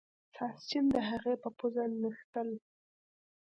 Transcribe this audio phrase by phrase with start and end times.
[0.35, 2.49] ساسچن د هغې په پوزه نښتل.